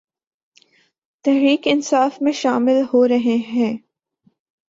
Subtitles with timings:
[1.25, 3.77] تحریک انصاف میں شامل ہورہےہیں